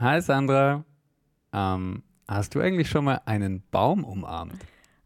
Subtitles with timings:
[0.00, 0.82] Hi Sandra.
[1.52, 4.54] Ähm, hast du eigentlich schon mal einen Baum umarmt?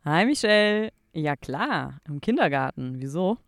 [0.05, 0.93] Hi Michelle.
[1.13, 3.00] Ja klar, im Kindergarten.
[3.00, 3.38] Wieso?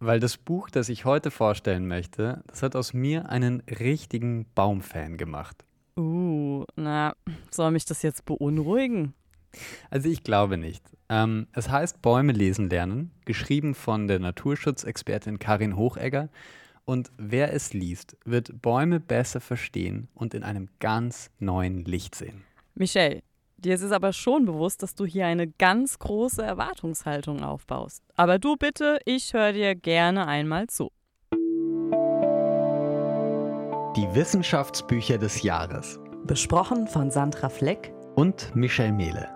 [0.00, 5.16] Weil das Buch, das ich heute vorstellen möchte, das hat aus mir einen richtigen Baumfan
[5.16, 5.64] gemacht.
[5.96, 7.14] Uh, na,
[7.52, 9.14] soll mich das jetzt beunruhigen?
[9.90, 10.82] Also ich glaube nicht.
[11.08, 16.30] Ähm, es heißt Bäume lesen lernen, geschrieben von der Naturschutzexpertin Karin Hochegger.
[16.84, 22.42] Und wer es liest, wird Bäume besser verstehen und in einem ganz neuen Licht sehen.
[22.74, 23.22] Michelle,
[23.58, 28.02] dir ist es aber schon bewusst, dass du hier eine ganz große Erwartungshaltung aufbaust.
[28.16, 30.90] Aber du bitte, ich höre dir gerne einmal zu.
[33.96, 35.98] Die Wissenschaftsbücher des Jahres.
[36.24, 39.28] Besprochen von Sandra Fleck und Michelle Mehle.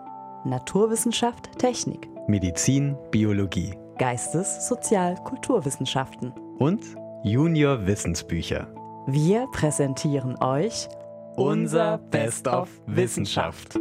[0.45, 2.09] Naturwissenschaft, Technik.
[2.29, 3.75] Medizin, Biologie.
[3.99, 6.33] Geistes-, Sozial-, Kulturwissenschaften.
[6.59, 6.83] Und
[7.27, 8.69] Junior Wissensbücher.
[9.07, 10.91] Wir präsentieren euch
[11.37, 13.79] unser Best of Wissenschaft.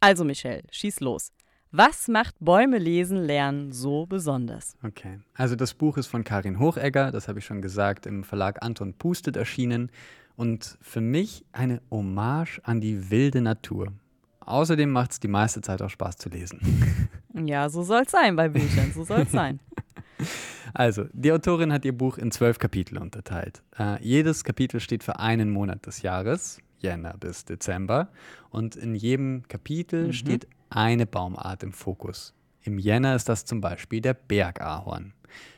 [0.00, 1.32] Also Michelle, schieß los.
[1.70, 4.76] Was macht Bäume lesen lernen so besonders?
[4.82, 8.62] Okay, also das Buch ist von Karin Hochegger, das habe ich schon gesagt, im Verlag
[8.62, 9.90] Anton Pustet erschienen
[10.36, 13.94] und für mich eine Hommage an die wilde Natur.
[14.40, 17.08] Außerdem macht es die meiste Zeit auch Spaß zu lesen.
[17.34, 19.60] Ja, so soll es sein bei Büchern, so soll es sein.
[20.74, 23.62] Also, die Autorin hat ihr Buch in zwölf Kapitel unterteilt.
[23.78, 28.08] Äh, jedes Kapitel steht für einen Monat des Jahres, Jänner bis Dezember.
[28.50, 30.12] Und in jedem Kapitel mhm.
[30.12, 32.34] steht eine Baumart im Fokus.
[32.62, 35.12] Im Jänner ist das zum Beispiel der Bergahorn.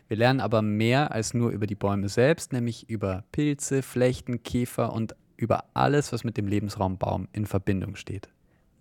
[0.09, 4.92] Wir lernen aber mehr als nur über die Bäume selbst, nämlich über Pilze, Flechten, Käfer
[4.92, 8.28] und über alles, was mit dem Lebensraum Baum in Verbindung steht.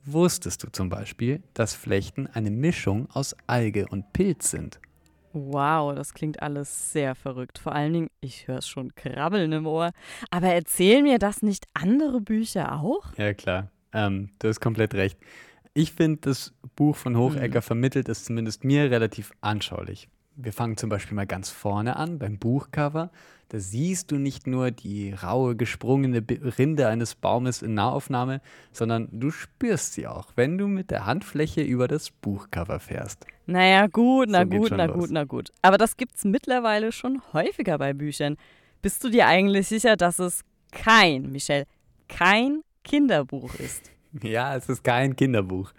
[0.05, 4.79] Wusstest du zum Beispiel, dass Flechten eine Mischung aus Alge und Pilz sind?
[5.31, 7.57] Wow, das klingt alles sehr verrückt.
[7.57, 9.91] Vor allen Dingen, ich höre es schon krabbeln im Ohr.
[10.29, 13.17] Aber erzählen mir das nicht andere Bücher auch?
[13.17, 13.71] Ja, klar.
[13.93, 15.17] Ähm, du hast komplett recht.
[15.73, 17.63] Ich finde, das Buch von Hochegger mhm.
[17.63, 20.09] vermittelt es zumindest mir relativ anschaulich.
[20.35, 23.11] Wir fangen zum Beispiel mal ganz vorne an, beim Buchcover.
[23.49, 26.23] Da siehst du nicht nur die raue, gesprungene
[26.57, 28.41] Rinde eines Baumes in Nahaufnahme,
[28.71, 33.27] sondern du spürst sie auch, wenn du mit der Handfläche über das Buchcover fährst.
[33.45, 34.95] Naja, gut, na so gut, na los.
[34.95, 35.51] gut, na gut.
[35.61, 38.37] Aber das gibt's mittlerweile schon häufiger bei Büchern.
[38.81, 41.65] Bist du dir eigentlich sicher, dass es kein, Michelle,
[42.07, 43.92] kein Kinderbuch ist?
[44.21, 45.71] Ja, es ist kein Kinderbuch.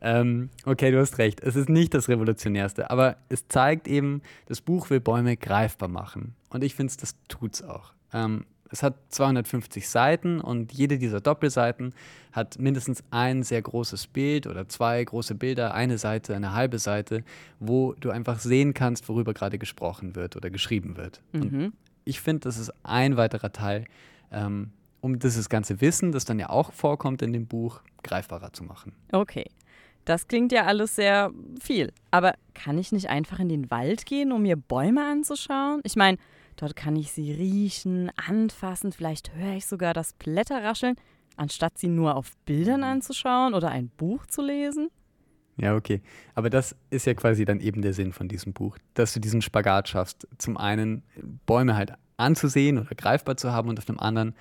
[0.00, 1.40] Ähm, okay, du hast recht.
[1.40, 6.34] Es ist nicht das Revolutionärste, aber es zeigt eben, das Buch will Bäume greifbar machen.
[6.50, 7.92] Und ich finde, das tut es auch.
[8.12, 11.94] Ähm, es hat 250 Seiten und jede dieser Doppelseiten
[12.32, 17.22] hat mindestens ein sehr großes Bild oder zwei große Bilder, eine Seite, eine halbe Seite,
[17.60, 21.22] wo du einfach sehen kannst, worüber gerade gesprochen wird oder geschrieben wird.
[21.32, 21.42] Mhm.
[21.42, 21.72] Und
[22.04, 23.84] ich finde, das ist ein weiterer Teil,
[24.32, 28.64] ähm, um dieses ganze Wissen, das dann ja auch vorkommt in dem Buch, greifbarer zu
[28.64, 28.92] machen.
[29.12, 29.46] Okay.
[30.04, 31.92] Das klingt ja alles sehr viel.
[32.12, 35.80] Aber kann ich nicht einfach in den Wald gehen, um mir Bäume anzuschauen?
[35.82, 36.18] Ich meine,
[36.54, 40.94] dort kann ich sie riechen, anfassen, vielleicht höre ich sogar das Blätterrascheln,
[41.36, 44.90] anstatt sie nur auf Bildern anzuschauen oder ein Buch zu lesen.
[45.56, 46.02] Ja, okay.
[46.34, 49.42] Aber das ist ja quasi dann eben der Sinn von diesem Buch, dass du diesen
[49.42, 50.28] Spagat schaffst.
[50.38, 51.02] Zum einen
[51.46, 54.34] Bäume halt anzusehen oder greifbar zu haben und auf dem anderen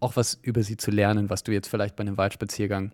[0.00, 2.92] auch was über sie zu lernen, was du jetzt vielleicht bei einem Waldspaziergang,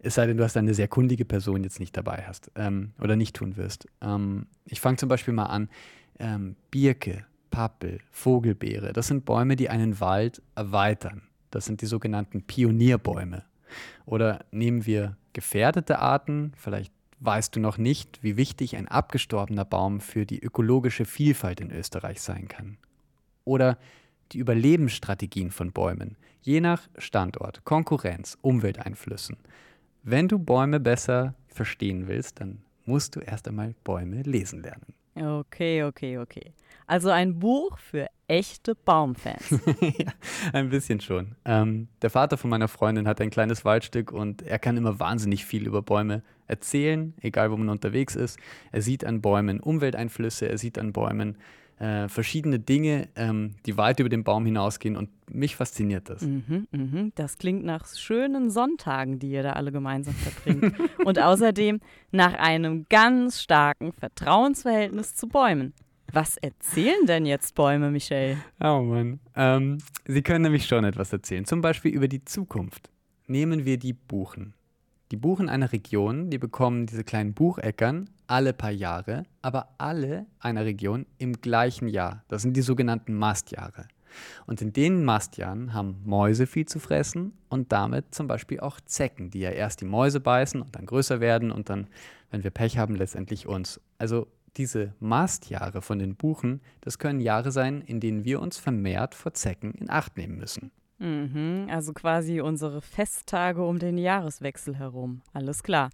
[0.00, 3.16] es sei denn, du hast eine sehr kundige Person jetzt nicht dabei hast ähm, oder
[3.16, 3.86] nicht tun wirst.
[4.00, 5.68] Ähm, ich fange zum Beispiel mal an,
[6.20, 11.22] ähm, Birke, Pappel, Vogelbeere, das sind Bäume, die einen Wald erweitern.
[11.50, 13.44] Das sind die sogenannten Pionierbäume.
[14.06, 20.00] Oder nehmen wir gefährdete Arten, vielleicht weißt du noch nicht, wie wichtig ein abgestorbener Baum
[20.00, 22.76] für die ökologische Vielfalt in Österreich sein kann.
[23.44, 23.78] Oder
[24.32, 29.36] die Überlebensstrategien von Bäumen, je nach Standort, Konkurrenz, Umwelteinflüssen.
[30.02, 34.94] Wenn du Bäume besser verstehen willst, dann musst du erst einmal Bäume lesen lernen.
[35.14, 36.52] Okay, okay, okay.
[36.86, 39.50] Also ein Buch für echte Baumfans.
[39.80, 40.12] ja,
[40.52, 41.34] ein bisschen schon.
[41.44, 45.44] Ähm, der Vater von meiner Freundin hat ein kleines Waldstück und er kann immer wahnsinnig
[45.44, 48.38] viel über Bäume erzählen, egal wo man unterwegs ist.
[48.72, 51.36] Er sieht an Bäumen Umwelteinflüsse, er sieht an Bäumen
[51.78, 56.22] äh, verschiedene Dinge, ähm, die weit über den Baum hinausgehen und mich fasziniert das.
[56.22, 57.12] Mhm, mhm.
[57.14, 60.74] Das klingt nach schönen Sonntagen, die ihr da alle gemeinsam verbringt.
[61.04, 61.80] und außerdem
[62.10, 65.74] nach einem ganz starken Vertrauensverhältnis zu Bäumen.
[66.12, 68.38] Was erzählen denn jetzt Bäume, Michelle?
[68.60, 69.20] Oh Mann.
[69.36, 71.44] Ähm, sie können nämlich schon etwas erzählen.
[71.44, 72.90] Zum Beispiel über die Zukunft.
[73.26, 74.54] Nehmen wir die Buchen.
[75.10, 80.66] Die Buchen einer Region, die bekommen diese kleinen Bucheckern alle paar Jahre, aber alle einer
[80.66, 82.24] Region im gleichen Jahr.
[82.28, 83.88] Das sind die sogenannten Mastjahre.
[84.46, 89.30] Und in den Mastjahren haben Mäuse viel zu fressen und damit zum Beispiel auch Zecken,
[89.30, 91.86] die ja erst die Mäuse beißen und dann größer werden und dann,
[92.30, 93.80] wenn wir Pech haben, letztendlich uns.
[93.96, 94.26] Also
[94.56, 99.32] diese Mastjahre von den Buchen, das können Jahre sein, in denen wir uns vermehrt vor
[99.32, 100.70] Zecken in Acht nehmen müssen.
[100.98, 105.22] Mhm, also quasi unsere Festtage um den Jahreswechsel herum.
[105.32, 105.90] Alles klar.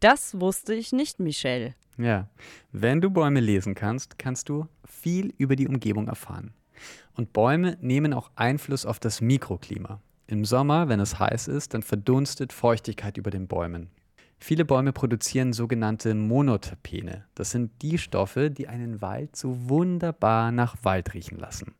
[0.00, 1.74] Das wusste ich nicht, Michelle.
[1.96, 2.28] Ja,
[2.72, 6.52] wenn du Bäume lesen kannst, kannst du viel über die Umgebung erfahren.
[7.14, 10.00] Und Bäume nehmen auch Einfluss auf das Mikroklima.
[10.26, 13.90] Im Sommer, wenn es heiß ist, dann verdunstet Feuchtigkeit über den Bäumen.
[14.38, 17.24] Viele Bäume produzieren sogenannte Monoterpene.
[17.34, 21.74] Das sind die Stoffe, die einen Wald so wunderbar nach Wald riechen lassen.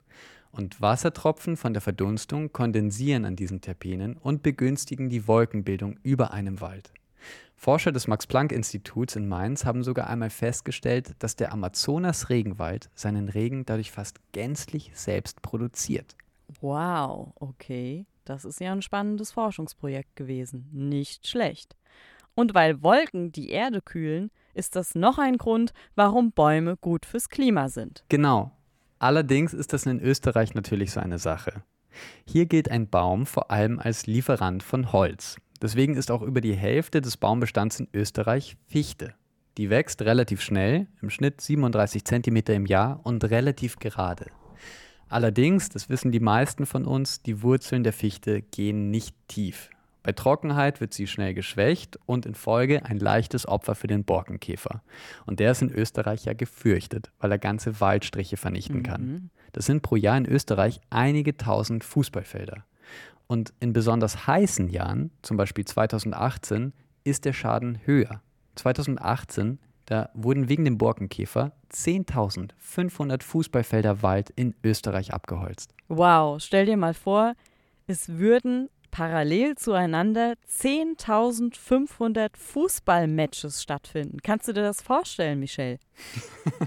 [0.50, 6.60] Und Wassertropfen von der Verdunstung kondensieren an diesen Terpenen und begünstigen die Wolkenbildung über einem
[6.60, 6.92] Wald.
[7.56, 13.90] Forscher des Max-Planck-Instituts in Mainz haben sogar einmal festgestellt, dass der Amazonas-Regenwald seinen Regen dadurch
[13.90, 16.16] fast gänzlich selbst produziert.
[16.60, 18.06] Wow, okay.
[18.24, 20.68] Das ist ja ein spannendes Forschungsprojekt gewesen.
[20.72, 21.76] Nicht schlecht.
[22.34, 27.28] Und weil Wolken die Erde kühlen, ist das noch ein Grund, warum Bäume gut fürs
[27.28, 28.04] Klima sind.
[28.08, 28.52] Genau.
[28.98, 31.62] Allerdings ist das in Österreich natürlich so eine Sache.
[32.24, 35.36] Hier gilt ein Baum vor allem als Lieferant von Holz.
[35.60, 39.14] Deswegen ist auch über die Hälfte des Baumbestands in Österreich Fichte.
[39.56, 44.26] Die wächst relativ schnell, im Schnitt 37 cm im Jahr und relativ gerade.
[45.08, 49.70] Allerdings, das wissen die meisten von uns, die Wurzeln der Fichte gehen nicht tief.
[50.02, 54.82] Bei Trockenheit wird sie schnell geschwächt und in Folge ein leichtes Opfer für den Borkenkäfer.
[55.26, 59.06] Und der ist in Österreich ja gefürchtet, weil er ganze Waldstriche vernichten kann.
[59.06, 59.30] Mhm.
[59.52, 62.64] Das sind pro Jahr in Österreich einige tausend Fußballfelder.
[63.26, 66.72] Und in besonders heißen Jahren, zum Beispiel 2018,
[67.04, 68.22] ist der Schaden höher.
[68.54, 75.74] 2018, da wurden wegen dem Borkenkäfer 10.500 Fußballfelder Wald in Österreich abgeholzt.
[75.88, 77.34] Wow, stell dir mal vor,
[77.86, 84.19] es würden parallel zueinander 10.500 Fußballmatches stattfinden.
[84.23, 85.79] Kannst du dir das vorstellen, Michelle?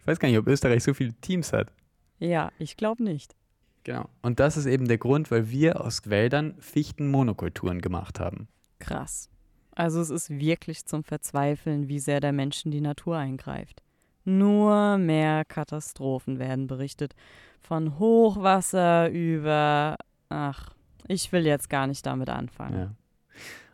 [0.00, 1.72] Ich weiß gar nicht, ob Österreich so viele Teams hat.
[2.18, 3.36] Ja, ich glaube nicht.
[3.84, 4.08] Genau.
[4.22, 8.48] Und das ist eben der Grund, weil wir aus Wäldern Fichtenmonokulturen gemacht haben.
[8.78, 9.28] Krass.
[9.72, 13.82] Also es ist wirklich zum Verzweifeln, wie sehr der Mensch in die Natur eingreift.
[14.24, 17.14] Nur mehr Katastrophen werden berichtet.
[17.60, 19.96] Von Hochwasser über...
[20.30, 20.70] Ach,
[21.06, 22.78] ich will jetzt gar nicht damit anfangen.
[22.78, 22.94] Ja.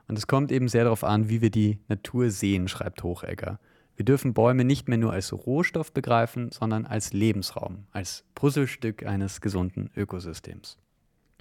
[0.08, 3.58] Und es kommt eben sehr darauf an, wie wir die Natur sehen, schreibt Hochegger.
[3.97, 9.41] Wir dürfen Bäume nicht mehr nur als Rohstoff begreifen, sondern als Lebensraum, als Puzzlestück eines
[9.41, 10.79] gesunden Ökosystems.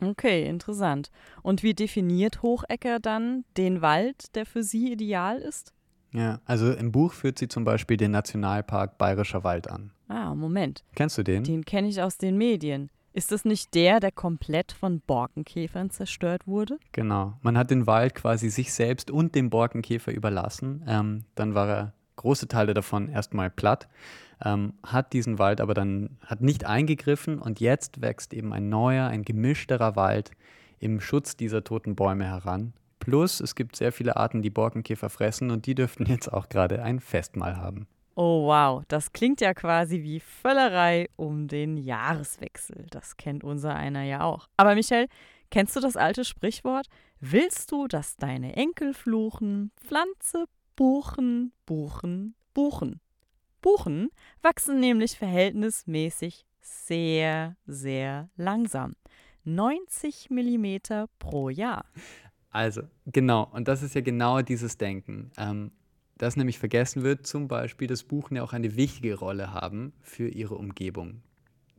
[0.01, 1.11] Okay, interessant.
[1.41, 5.73] Und wie definiert Hochecker dann den Wald, der für Sie ideal ist?
[6.11, 9.91] Ja, also im Buch führt sie zum Beispiel den Nationalpark Bayerischer Wald an.
[10.07, 10.83] Ah, Moment.
[10.95, 11.43] Kennst du den?
[11.43, 12.89] Den kenne ich aus den Medien.
[13.15, 16.77] Ist das nicht der, der komplett von Borkenkäfern zerstört wurde?
[16.91, 17.37] Genau.
[17.41, 20.83] Man hat den Wald quasi sich selbst und dem Borkenkäfer überlassen.
[20.85, 23.87] Ähm, dann war er große Teile davon erstmal platt,
[24.43, 29.07] ähm, hat diesen Wald aber dann hat nicht eingegriffen und jetzt wächst eben ein neuer,
[29.07, 30.31] ein gemischterer Wald
[30.79, 32.73] im Schutz dieser toten Bäume heran.
[32.99, 36.83] Plus es gibt sehr viele Arten, die Borkenkäfer fressen und die dürften jetzt auch gerade
[36.83, 37.87] ein Festmahl haben.
[38.17, 42.85] Oh wow, das klingt ja quasi wie Völlerei um den Jahreswechsel.
[42.89, 44.47] Das kennt unser einer ja auch.
[44.55, 45.07] Aber Michelle,
[45.51, 46.87] kennst du das alte Sprichwort?
[47.19, 49.71] Willst du, dass deine Enkel fluchen?
[49.75, 50.45] Pflanze,
[50.77, 53.01] Buchen, Buchen, Buchen.
[53.61, 54.09] Buchen
[54.41, 58.95] wachsen nämlich verhältnismäßig sehr, sehr langsam.
[59.43, 61.85] 90 Millimeter pro Jahr.
[62.49, 65.31] Also, genau, und das ist ja genau dieses Denken.
[65.37, 65.71] Ähm,
[66.17, 70.27] das nämlich vergessen wird, zum Beispiel, dass Buchen ja auch eine wichtige Rolle haben für
[70.27, 71.21] ihre Umgebung.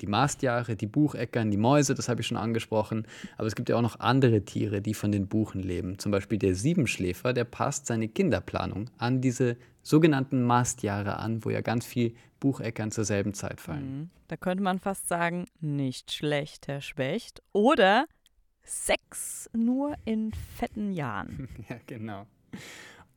[0.03, 3.07] Die Mastjahre, die Bucheckern, die Mäuse, das habe ich schon angesprochen.
[3.39, 5.99] Aber es gibt ja auch noch andere Tiere, die von den Buchen leben.
[5.99, 11.63] Zum Beispiel der Siebenschläfer, der passt seine Kinderplanung an diese sogenannten Mastjahre an, wo ja
[11.63, 14.01] ganz viel Bucheckern zur selben Zeit fallen.
[14.01, 14.11] Mhm.
[14.29, 17.43] Da könnte man fast sagen, nicht schlecht, Herr Specht.
[17.53, 18.07] Oder
[18.63, 21.49] Sex nur in fetten Jahren.
[21.69, 22.27] Ja, genau.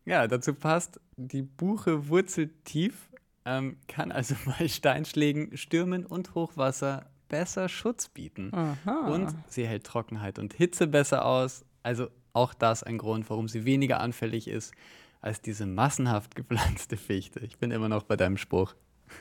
[0.10, 3.12] Ja, dazu passt, die Buche wurzelt tief,
[3.46, 8.52] ähm, kann also bei Steinschlägen, Stürmen und Hochwasser besser Schutz bieten.
[8.52, 9.08] Aha.
[9.08, 11.64] Und sie hält Trockenheit und Hitze besser aus.
[11.84, 14.74] Also auch das ein Grund, warum sie weniger anfällig ist
[15.22, 17.42] als diese massenhaft gepflanzte Fichte.
[17.42, 18.74] Ich bin immer noch bei deinem Spruch.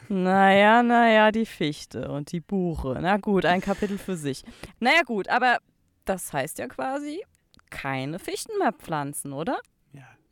[0.08, 2.96] Naja, naja, die Fichte und die Buche.
[2.98, 4.42] Na gut, ein Kapitel für sich.
[4.80, 5.58] Naja gut, aber
[6.06, 7.22] das heißt ja quasi,
[7.68, 9.60] keine Fichten mehr pflanzen, oder?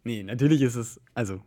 [0.07, 1.41] Nee, natürlich ist es, also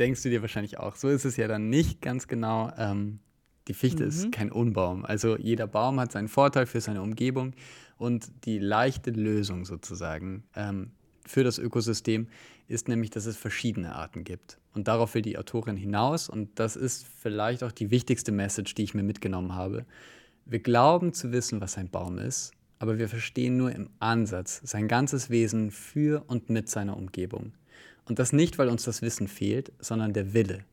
[0.00, 2.72] denkst du dir wahrscheinlich auch, so ist es ja dann nicht ganz genau.
[2.76, 3.20] Ähm,
[3.68, 4.08] die Fichte mhm.
[4.08, 5.04] ist kein Unbaum.
[5.04, 7.52] Also jeder Baum hat seinen Vorteil für seine Umgebung
[7.96, 10.90] und die leichte Lösung sozusagen ähm,
[11.24, 12.26] für das Ökosystem
[12.66, 14.58] ist nämlich, dass es verschiedene Arten gibt.
[14.74, 18.82] Und darauf will die Autorin hinaus und das ist vielleicht auch die wichtigste Message, die
[18.82, 19.86] ich mir mitgenommen habe.
[20.46, 24.88] Wir glauben zu wissen, was ein Baum ist, aber wir verstehen nur im Ansatz sein
[24.88, 27.52] ganzes Wesen für und mit seiner Umgebung.
[28.06, 30.64] Und das nicht, weil uns das Wissen fehlt, sondern der Wille.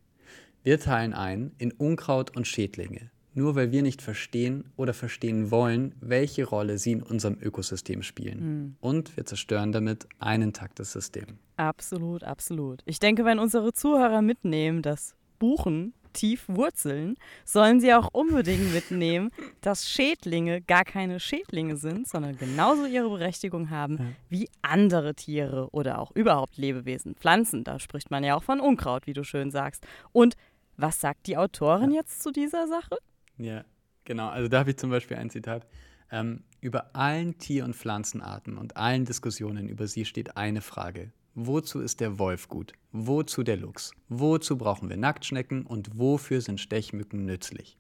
[0.64, 5.96] Wir teilen ein in Unkraut und Schädlinge, nur weil wir nicht verstehen oder verstehen wollen,
[6.02, 8.40] welche Rolle sie in unserem Ökosystem spielen.
[8.40, 8.76] Mhm.
[8.80, 11.40] Und wir zerstören damit ein intaktes System.
[11.58, 12.82] Absolut, absolut.
[12.86, 17.16] Ich denke, wenn unsere Zuhörer mitnehmen, dass Buchen tief wurzeln,
[17.46, 19.30] sollen sie auch unbedingt mitnehmen,
[19.62, 24.06] dass Schädlinge gar keine Schädlinge sind, sondern genauso ihre Berechtigung haben ja.
[24.30, 27.64] wie andere Tiere oder auch überhaupt Lebewesen, Pflanzen.
[27.64, 29.86] Da spricht man ja auch von Unkraut, wie du schön sagst.
[30.12, 30.36] Und
[30.78, 32.02] was sagt die Autorin ja.
[32.02, 32.98] jetzt zu dieser Sache?
[33.38, 33.64] Ja,
[34.06, 34.30] genau.
[34.30, 35.68] Also da habe ich zum Beispiel ein Zitat.
[36.12, 41.12] Ähm, über allen Tier- und Pflanzenarten und allen Diskussionen über sie steht eine Frage.
[41.34, 42.74] Wozu ist der Wolf gut?
[42.92, 43.94] Wozu der Luchs?
[44.10, 47.78] Wozu brauchen wir Nacktschnecken und wofür sind Stechmücken nützlich?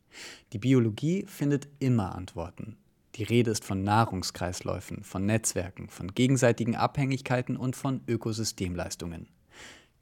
[0.53, 2.77] Die Biologie findet immer Antworten.
[3.15, 9.27] Die Rede ist von Nahrungskreisläufen, von Netzwerken, von gegenseitigen Abhängigkeiten und von Ökosystemleistungen.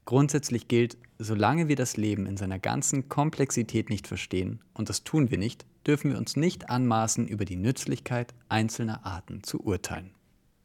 [0.06, 5.32] Grundsätzlich gilt, solange wir das Leben in seiner ganzen Komplexität nicht verstehen, und das tun
[5.32, 10.12] wir nicht, dürfen wir uns nicht anmaßen, über die Nützlichkeit einzelner Arten zu urteilen.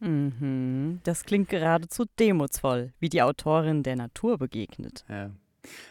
[0.00, 1.00] Mhm.
[1.04, 5.04] Das klingt geradezu demutsvoll, wie die Autorin der Natur begegnet.
[5.08, 5.30] Ja,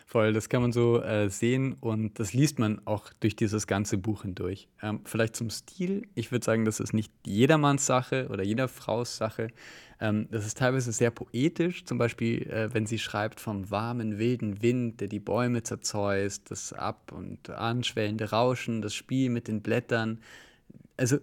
[0.05, 0.33] voll.
[0.33, 4.23] Das kann man so äh, sehen und das liest man auch durch dieses ganze Buch
[4.23, 4.67] hindurch.
[4.81, 6.03] Ähm, vielleicht zum Stil.
[6.15, 9.47] Ich würde sagen, das ist nicht jedermanns Sache oder jeder Fraus Sache.
[9.99, 11.85] Ähm, das ist teilweise sehr poetisch.
[11.85, 16.73] Zum Beispiel, äh, wenn sie schreibt vom warmen, wilden Wind, der die Bäume zerzeust, das
[16.73, 20.19] ab- und anschwellende Rauschen, das Spiel mit den Blättern.
[20.97, 21.17] Also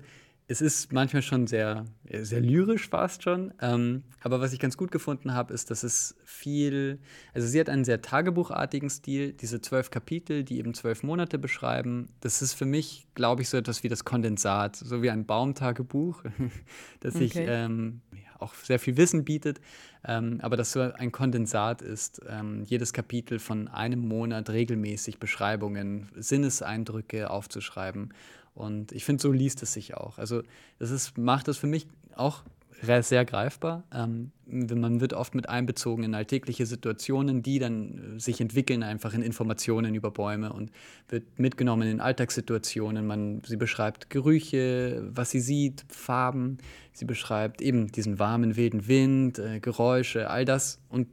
[0.50, 3.54] es ist manchmal schon sehr, sehr lyrisch fast schon.
[3.60, 6.98] Ähm, aber was ich ganz gut gefunden habe, ist, dass es viel,
[7.32, 12.08] also sie hat einen sehr tagebuchartigen Stil, diese zwölf Kapitel, die eben zwölf Monate beschreiben.
[12.18, 16.24] Das ist für mich, glaube ich, so etwas wie das Kondensat, so wie ein Baumtagebuch,
[16.98, 17.28] das okay.
[17.28, 18.00] sich ähm,
[18.40, 19.60] auch sehr viel Wissen bietet,
[20.04, 22.22] ähm, aber das so ein Kondensat ist.
[22.28, 28.12] Ähm, jedes Kapitel von einem Monat regelmäßig Beschreibungen, Sinneseindrücke aufzuschreiben.
[28.60, 30.18] Und ich finde, so liest es sich auch.
[30.18, 30.42] Also
[30.78, 32.44] das ist, macht es für mich auch
[32.82, 33.84] sehr greifbar.
[33.92, 39.12] Ähm, man wird oft mit einbezogen in alltägliche Situationen, die dann äh, sich entwickeln einfach
[39.14, 40.70] in Informationen über Bäume und
[41.08, 43.06] wird mitgenommen in Alltagssituationen.
[43.06, 46.58] Man, sie beschreibt Gerüche, was sie sieht, Farben.
[46.92, 50.80] Sie beschreibt eben diesen warmen, wilden Wind, äh, Geräusche, all das.
[50.88, 51.08] Und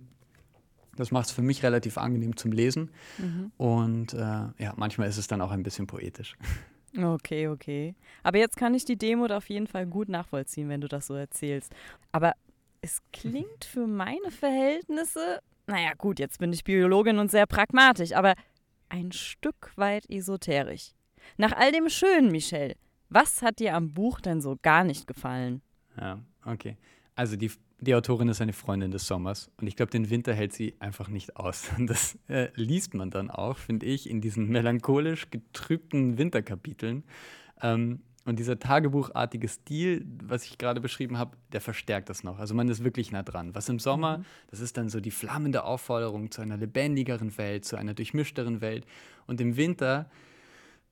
[0.96, 2.89] das macht es für mich relativ angenehm zum Lesen.
[3.18, 3.51] Mhm.
[3.58, 6.36] Und äh, ja, manchmal ist es dann auch ein bisschen poetisch.
[6.98, 7.96] Okay, okay.
[8.24, 11.13] Aber jetzt kann ich die Demut auf jeden Fall gut nachvollziehen, wenn du das so
[11.13, 11.72] erzählst.
[12.12, 12.34] Aber
[12.82, 18.34] es klingt für meine Verhältnisse, naja gut, jetzt bin ich Biologin und sehr pragmatisch, aber
[18.89, 20.92] ein Stück weit esoterisch.
[21.38, 22.75] Nach all dem Schönen, Michelle,
[23.10, 25.62] was hat dir am Buch denn so gar nicht gefallen?
[26.00, 26.77] Ja, okay.
[27.16, 30.54] Also die die Autorin ist eine Freundin des Sommers und ich glaube, den Winter hält
[30.54, 31.70] sie einfach nicht aus.
[31.78, 37.04] Und das äh, liest man dann auch, finde ich, in diesen melancholisch getrübten Winterkapiteln.
[37.62, 42.40] Ähm, und dieser tagebuchartige Stil, was ich gerade beschrieben habe, der verstärkt das noch.
[42.40, 43.56] Also man ist wirklich nah dran.
[43.56, 44.26] Was im Sommer, mhm.
[44.52, 48.86] das ist dann so die flammende Aufforderung zu einer lebendigeren Welt, zu einer durchmischteren Welt.
[49.28, 50.10] Und im Winter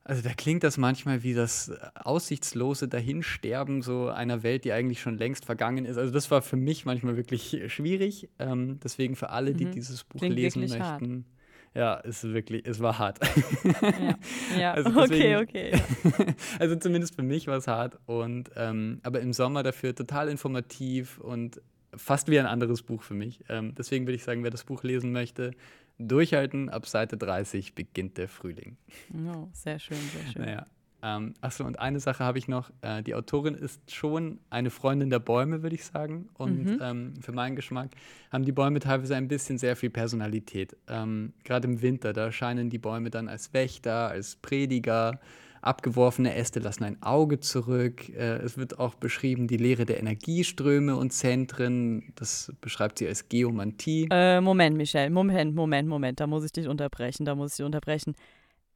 [0.07, 5.17] also da klingt das manchmal wie das aussichtslose Dahinsterben so einer Welt, die eigentlich schon
[5.17, 5.97] längst vergangen ist.
[5.97, 8.29] Also das war für mich manchmal wirklich schwierig.
[8.38, 9.71] Ähm, deswegen für alle, die mhm.
[9.71, 10.79] dieses Buch klingt lesen möchten.
[10.79, 11.25] Hart.
[11.74, 13.19] Ja, ist wirklich, es war hart.
[13.63, 14.15] Ja,
[14.59, 14.74] ja.
[14.74, 15.81] Also deswegen, okay, okay.
[16.03, 16.35] Ja.
[16.59, 17.97] also zumindest für mich war es hart.
[18.05, 21.62] Und ähm, aber im Sommer dafür total informativ und
[21.95, 23.43] fast wie ein anderes Buch für mich.
[23.50, 25.51] Ähm, deswegen würde ich sagen, wer das Buch lesen möchte,
[25.97, 28.77] Durchhalten, ab Seite 30 beginnt der Frühling.
[29.13, 30.41] Oh, sehr schön, sehr schön.
[30.41, 30.65] Naja.
[31.05, 32.71] Ähm, achso, und eine Sache habe ich noch.
[32.81, 36.29] Äh, die Autorin ist schon eine Freundin der Bäume, würde ich sagen.
[36.33, 36.79] Und mhm.
[36.81, 37.91] ähm, für meinen Geschmack
[38.31, 40.75] haben die Bäume teilweise ein bisschen sehr viel Personalität.
[40.87, 45.19] Ähm, Gerade im Winter, da scheinen die Bäume dann als Wächter, als Prediger,
[45.65, 48.10] Abgeworfene Äste lassen ein Auge zurück.
[48.10, 52.13] Äh, es wird auch beschrieben die Lehre der Energieströme und Zentren.
[52.15, 54.07] Das beschreibt sie als Geomantie.
[54.12, 55.10] Äh, Moment, Michelle.
[55.10, 56.19] Moment, Moment, Moment.
[56.19, 57.25] Da muss ich dich unterbrechen.
[57.25, 58.15] Da muss ich dich unterbrechen.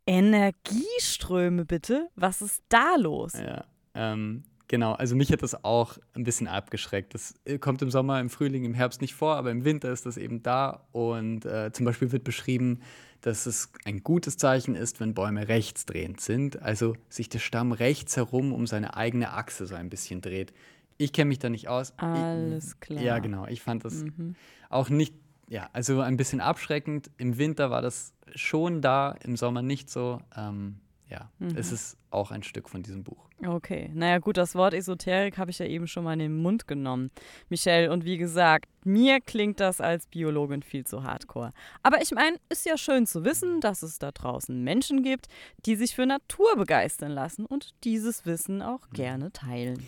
[0.07, 2.09] Energieströme, bitte?
[2.15, 3.33] Was ist da los?
[3.33, 7.15] Ja, ähm, Genau, also mich hat das auch ein bisschen abgeschreckt.
[7.15, 10.05] Das äh, kommt im Sommer, im Frühling, im Herbst nicht vor, aber im Winter ist
[10.05, 10.85] das eben da.
[10.91, 12.79] Und äh, zum Beispiel wird beschrieben,
[13.21, 18.15] dass es ein gutes Zeichen ist, wenn Bäume rechtsdrehend sind, also sich der Stamm rechts
[18.15, 20.53] herum um seine eigene Achse so ein bisschen dreht.
[20.97, 21.93] Ich kenne mich da nicht aus.
[21.97, 23.01] Alles klar.
[23.01, 23.47] Ja, genau.
[23.47, 24.35] Ich fand das Mhm.
[24.69, 25.15] auch nicht,
[25.49, 27.09] ja, also ein bisschen abschreckend.
[27.17, 30.21] Im Winter war das schon da, im Sommer nicht so.
[30.37, 30.75] Ähm,
[31.09, 31.55] ja, Mhm.
[31.57, 33.27] es ist auch ein Stück von diesem Buch.
[33.45, 36.67] Okay, naja gut, das Wort Esoterik habe ich ja eben schon mal in den Mund
[36.67, 37.09] genommen,
[37.47, 37.89] Michelle.
[37.91, 41.53] Und wie gesagt, mir klingt das als Biologin viel zu hardcore.
[41.81, 45.27] Aber ich meine, ist ja schön zu wissen, dass es da draußen Menschen gibt,
[45.65, 49.87] die sich für Natur begeistern lassen und dieses Wissen auch gerne teilen.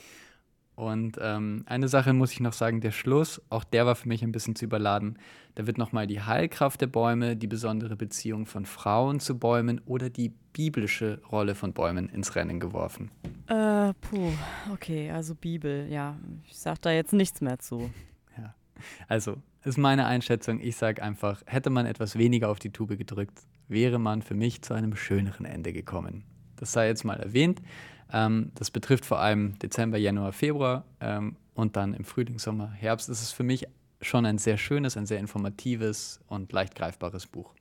[0.76, 4.24] Und ähm, eine Sache muss ich noch sagen, der Schluss, auch der war für mich
[4.24, 5.20] ein bisschen zu überladen.
[5.56, 10.10] Da wird nochmal die Heilkraft der Bäume, die besondere Beziehung von Frauen zu Bäumen oder
[10.10, 13.12] die biblische Rolle von Bäumen ins Rennen geworfen.
[13.48, 14.32] Äh, puh,
[14.74, 17.92] okay, also Bibel, ja, ich sag da jetzt nichts mehr zu.
[19.08, 20.60] Also, ist meine Einschätzung.
[20.60, 24.62] Ich sage einfach, hätte man etwas weniger auf die Tube gedrückt, wäre man für mich
[24.62, 26.24] zu einem schöneren Ende gekommen.
[26.56, 27.62] Das sei jetzt mal erwähnt.
[28.12, 33.10] Ähm, das betrifft vor allem Dezember, Januar, Februar ähm, und dann im Frühling, Sommer, Herbst
[33.10, 33.68] ist es für mich
[34.02, 37.54] schon ein sehr schönes, ein sehr informatives und leicht greifbares Buch.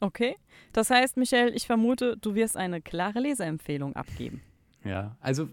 [0.00, 0.36] Okay,
[0.72, 4.42] das heißt, Michelle, ich vermute, du wirst eine klare Leseempfehlung abgeben.
[4.84, 5.48] Ja, also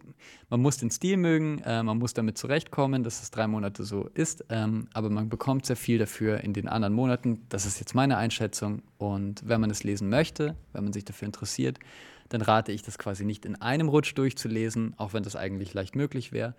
[0.50, 4.08] man muss den Stil mögen, äh, man muss damit zurechtkommen, dass es drei Monate so
[4.14, 7.42] ist, ähm, aber man bekommt sehr viel dafür in den anderen Monaten.
[7.50, 8.84] Das ist jetzt meine Einschätzung.
[9.00, 11.80] Und wenn man es lesen möchte, wenn man sich dafür interessiert,
[12.30, 15.96] dann rate ich das quasi nicht in einem Rutsch durchzulesen, auch wenn das eigentlich leicht
[15.96, 16.56] möglich wäre.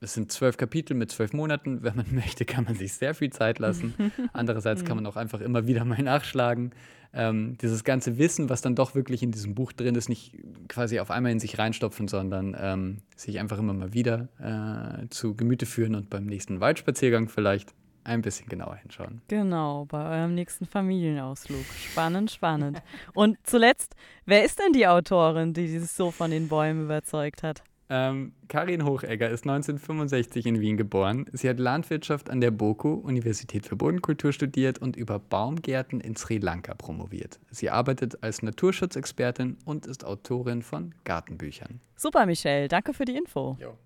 [0.00, 1.82] Es sind zwölf Kapitel mit zwölf Monaten.
[1.82, 3.94] Wenn man möchte, kann man sich sehr viel Zeit lassen.
[4.32, 6.72] Andererseits kann man auch einfach immer wieder mal nachschlagen.
[7.12, 10.34] Ähm, dieses ganze Wissen, was dann doch wirklich in diesem Buch drin ist, nicht
[10.68, 15.34] quasi auf einmal in sich reinstopfen, sondern ähm, sich einfach immer mal wieder äh, zu
[15.34, 17.72] Gemüte führen und beim nächsten Waldspaziergang vielleicht
[18.06, 19.20] ein bisschen genauer hinschauen.
[19.28, 21.64] Genau, bei eurem nächsten Familienausflug.
[21.90, 22.80] Spannend, spannend.
[23.14, 23.94] Und zuletzt,
[24.24, 27.62] wer ist denn die Autorin, die dieses so von den Bäumen überzeugt hat?
[27.88, 31.26] Ähm, Karin Hochegger ist 1965 in Wien geboren.
[31.32, 36.38] Sie hat Landwirtschaft an der BOKU, Universität für Bodenkultur, studiert und über Baumgärten in Sri
[36.38, 37.38] Lanka promoviert.
[37.50, 41.80] Sie arbeitet als Naturschutzexpertin und ist Autorin von Gartenbüchern.
[41.94, 43.56] Super, Michelle, danke für die Info.
[43.60, 43.78] Jo.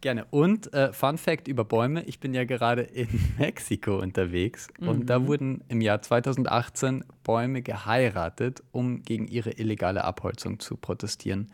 [0.00, 0.26] Gerne.
[0.30, 5.26] Und äh, Fun Fact über Bäume: Ich bin ja gerade in Mexiko unterwegs und da
[5.26, 11.50] wurden im Jahr 2018 Bäume geheiratet, um gegen ihre illegale Abholzung zu protestieren.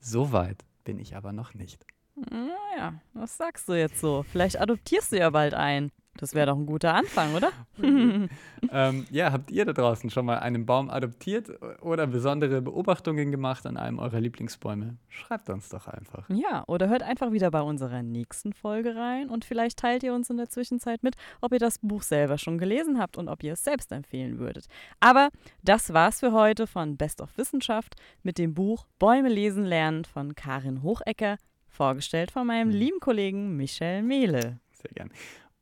[0.00, 1.84] So weit bin ich aber noch nicht.
[2.30, 4.24] Naja, was sagst du jetzt so?
[4.30, 5.90] Vielleicht adoptierst du ja bald ein.
[6.16, 7.50] Das wäre doch ein guter Anfang, oder?
[8.70, 11.50] ähm, ja, habt ihr da draußen schon mal einen Baum adoptiert
[11.82, 14.96] oder besondere Beobachtungen gemacht an einem eurer Lieblingsbäume?
[15.08, 16.28] Schreibt uns doch einfach.
[16.28, 20.30] Ja, oder hört einfach wieder bei unserer nächsten Folge rein und vielleicht teilt ihr uns
[20.30, 23.54] in der Zwischenzeit mit, ob ihr das Buch selber schon gelesen habt und ob ihr
[23.54, 24.66] es selbst empfehlen würdet.
[25.00, 25.30] Aber
[25.62, 30.36] das war's für heute von Best of Wissenschaft mit dem Buch Bäume lesen lernen von
[30.36, 34.60] Karin Hochecker, vorgestellt von meinem lieben Kollegen Michel Mehle.
[34.70, 35.10] Sehr gern.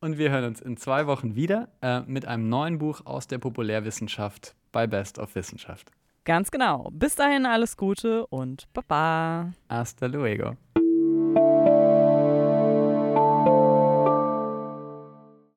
[0.02, 3.38] Und wir hören uns in zwei Wochen wieder äh, mit einem neuen Buch aus der
[3.38, 5.92] Populärwissenschaft bei Best of Wissenschaft.
[6.24, 6.90] Ganz genau.
[6.92, 9.52] Bis dahin alles Gute und Baba.
[9.68, 10.56] Hasta luego.